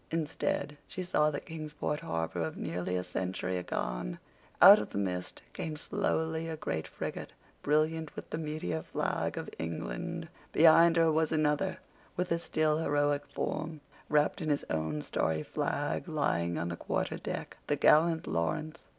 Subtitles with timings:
[0.09, 4.17] Instead, she saw the Kingsport Harbor of nearly a century agone.
[4.59, 9.47] Out of the mist came slowly a great frigate, brilliant with "the meteor flag of
[9.59, 11.77] England." Behind her was another,
[12.17, 13.79] with a still, heroic form,
[14.09, 18.79] wrapped in his own starry flag, lying on the quarter deck—the gallant Lawrence.